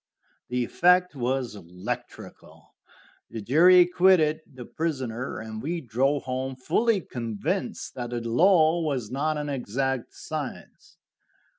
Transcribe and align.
The 0.49 0.65
effect 0.65 1.13
was 1.15 1.53
electrical; 1.53 2.73
the 3.29 3.39
jury 3.39 3.81
acquitted 3.81 4.41
the 4.51 4.65
prisoner, 4.65 5.37
and 5.37 5.61
we 5.61 5.79
drove 5.79 6.23
home 6.23 6.55
fully 6.55 7.01
convinced 7.01 7.93
that 7.93 8.09
the 8.09 8.19
law 8.27 8.81
was 8.81 9.11
not 9.11 9.37
an 9.37 9.49
exact 9.49 10.15
science. 10.15 10.97